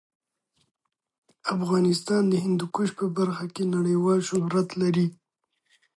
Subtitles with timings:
[1.55, 5.07] افغانستان د هندوکش په برخه کې نړیوال شهرت لري.